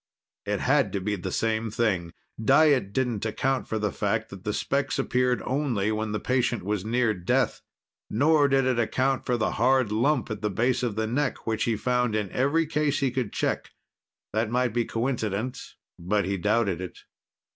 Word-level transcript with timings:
It 0.47 0.61
had 0.61 0.91
to 0.93 0.99
be 0.99 1.15
the 1.15 1.31
same 1.31 1.69
thing. 1.69 2.11
Diet 2.43 2.91
didn't 2.91 3.23
account 3.23 3.67
for 3.67 3.77
the 3.77 3.91
fact 3.91 4.29
that 4.29 4.43
the 4.43 4.51
specks 4.51 4.97
appeared 4.97 5.43
only 5.45 5.91
when 5.91 6.11
the 6.11 6.19
patient 6.19 6.63
was 6.63 6.83
near 6.83 7.13
death. 7.13 7.61
Nor 8.09 8.47
did 8.47 8.65
it 8.65 8.79
account 8.79 9.27
for 9.27 9.37
the 9.37 9.51
hard 9.51 9.91
lump 9.91 10.31
at 10.31 10.41
the 10.41 10.49
base 10.49 10.81
of 10.81 10.95
the 10.95 11.05
neck 11.05 11.45
which 11.45 11.65
he 11.65 11.75
found 11.77 12.15
in 12.15 12.31
every 12.31 12.65
case 12.65 12.99
he 12.99 13.11
could 13.11 13.31
check. 13.31 13.69
That 14.33 14.49
might 14.49 14.73
be 14.73 14.85
coincidence, 14.85 15.75
but 15.99 16.25
he 16.25 16.35
doubted 16.35 16.81
it. 16.81 16.97